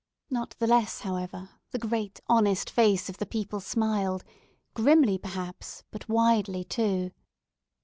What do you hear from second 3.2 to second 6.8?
people smiled—grimly, perhaps, but widely